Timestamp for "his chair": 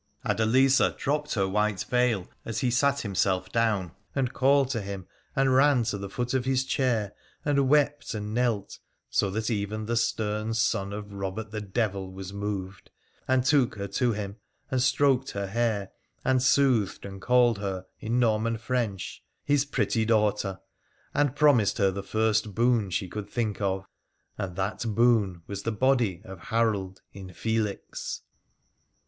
6.43-7.13